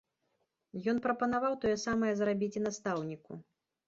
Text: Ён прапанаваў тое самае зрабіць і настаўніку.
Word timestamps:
Ён 0.93 1.01
прапанаваў 1.03 1.53
тое 1.65 1.73
самае 1.81 2.09
зрабіць 2.21 2.49
і 2.63 2.65
настаўніку. 2.65 3.37